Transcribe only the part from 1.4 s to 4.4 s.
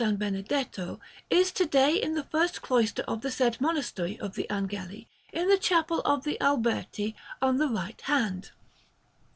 to day in the first cloister of the said Monastery of